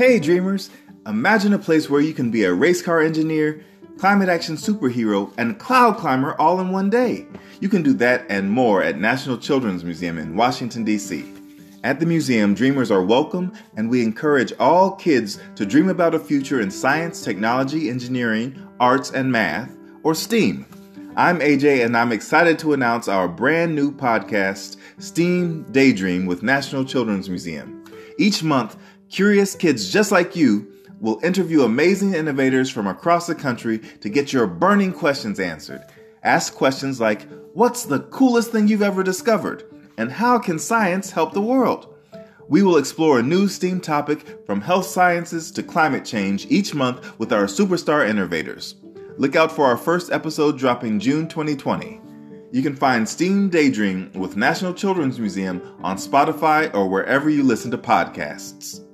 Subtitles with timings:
[0.00, 0.70] Hey, dreamers!
[1.06, 3.62] Imagine a place where you can be a race car engineer,
[3.98, 7.26] climate action superhero, and cloud climber all in one day.
[7.60, 11.30] You can do that and more at National Children's Museum in Washington, D.C.
[11.84, 16.18] At the museum, dreamers are welcome, and we encourage all kids to dream about a
[16.18, 19.70] future in science, technology, engineering, arts, and math,
[20.02, 20.64] or STEAM.
[21.14, 26.86] I'm AJ, and I'm excited to announce our brand new podcast, STEAM Daydream with National
[26.86, 27.76] Children's Museum.
[28.16, 28.76] Each month,
[29.10, 34.32] curious kids just like you will interview amazing innovators from across the country to get
[34.32, 35.82] your burning questions answered.
[36.22, 39.64] Ask questions like What's the coolest thing you've ever discovered?
[39.98, 41.94] And how can science help the world?
[42.48, 47.18] We will explore a new STEAM topic from health sciences to climate change each month
[47.18, 48.76] with our superstar innovators.
[49.18, 52.00] Look out for our first episode dropping June 2020.
[52.52, 57.70] You can find STEAM Daydream with National Children's Museum on Spotify or wherever you listen
[57.70, 58.84] to podcasts.